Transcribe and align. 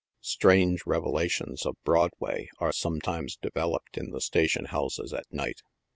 Strange 0.23 0.81
revelations 0.87 1.63
of 1.63 1.75
Broadway 1.83 2.49
are 2.57 2.71
sometimes 2.71 3.35
developed 3.35 3.99
in 3.99 4.09
the 4.09 4.19
station 4.19 4.65
houses 4.65 5.13
at 5.13 5.31
night. 5.31 5.61